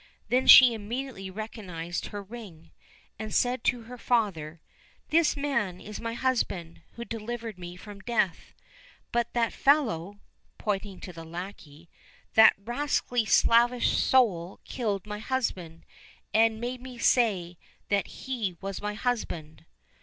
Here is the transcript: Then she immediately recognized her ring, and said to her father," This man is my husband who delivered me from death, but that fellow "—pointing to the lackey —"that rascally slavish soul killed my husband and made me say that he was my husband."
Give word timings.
Then 0.29 0.47
she 0.47 0.73
immediately 0.73 1.29
recognized 1.29 2.07
her 2.07 2.23
ring, 2.23 2.71
and 3.19 3.31
said 3.31 3.63
to 3.65 3.83
her 3.83 3.99
father," 3.99 4.59
This 5.11 5.37
man 5.37 5.79
is 5.79 6.01
my 6.01 6.15
husband 6.15 6.81
who 6.93 7.05
delivered 7.05 7.59
me 7.59 7.75
from 7.75 7.99
death, 7.99 8.55
but 9.11 9.31
that 9.33 9.53
fellow 9.53 10.17
"—pointing 10.57 11.01
to 11.01 11.13
the 11.13 11.23
lackey 11.23 11.87
—"that 12.33 12.55
rascally 12.57 13.25
slavish 13.25 13.95
soul 13.95 14.59
killed 14.65 15.05
my 15.05 15.19
husband 15.19 15.85
and 16.33 16.59
made 16.59 16.81
me 16.81 16.97
say 16.97 17.59
that 17.89 18.07
he 18.07 18.57
was 18.59 18.81
my 18.81 18.95
husband." 18.95 19.65